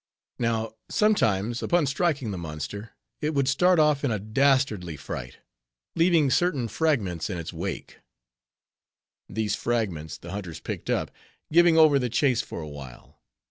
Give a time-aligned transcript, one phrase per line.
[0.39, 5.37] Now, sometimes upon striking the monster, it would start off in a dastardly fright,
[5.95, 7.99] leaving certain fragments in its wake.
[9.29, 11.11] These fragments the hunters picked up,
[11.53, 13.21] giving over the chase for a while.